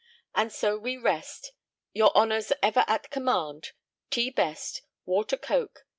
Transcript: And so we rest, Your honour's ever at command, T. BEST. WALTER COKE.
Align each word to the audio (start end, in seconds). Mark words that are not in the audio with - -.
And 0.33 0.51
so 0.51 0.79
we 0.79 0.97
rest, 0.97 1.51
Your 1.93 2.09
honour's 2.17 2.51
ever 2.63 2.83
at 2.87 3.11
command, 3.11 3.73
T. 4.09 4.31
BEST. 4.31 4.81
WALTER 5.05 5.37
COKE. 5.37 5.85